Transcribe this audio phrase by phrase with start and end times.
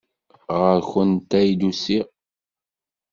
[0.61, 2.07] Ɣer-went ay d-usiɣ.